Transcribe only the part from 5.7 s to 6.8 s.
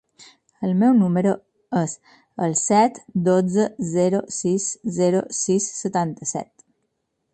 setanta-set.